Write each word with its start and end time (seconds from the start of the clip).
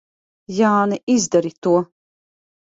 Jāni, 0.59 0.97
izdari 1.17 1.53
to! 1.69 1.75